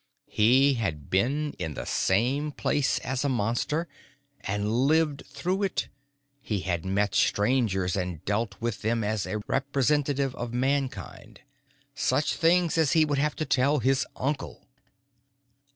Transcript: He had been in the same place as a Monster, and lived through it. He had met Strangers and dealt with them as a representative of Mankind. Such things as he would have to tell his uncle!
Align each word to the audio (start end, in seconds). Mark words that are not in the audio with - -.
He 0.31 0.73
had 0.79 1.11
been 1.11 1.53
in 1.59 1.75
the 1.75 1.85
same 1.85 2.51
place 2.53 2.97
as 3.03 3.23
a 3.23 3.29
Monster, 3.29 3.87
and 4.39 4.87
lived 4.87 5.21
through 5.27 5.61
it. 5.61 5.89
He 6.41 6.61
had 6.61 6.83
met 6.83 7.13
Strangers 7.13 7.95
and 7.95 8.25
dealt 8.25 8.59
with 8.59 8.81
them 8.81 9.03
as 9.03 9.27
a 9.27 9.41
representative 9.45 10.33
of 10.33 10.55
Mankind. 10.55 11.41
Such 11.93 12.33
things 12.33 12.79
as 12.79 12.93
he 12.93 13.05
would 13.05 13.19
have 13.19 13.35
to 13.35 13.45
tell 13.45 13.77
his 13.77 14.07
uncle! 14.15 14.65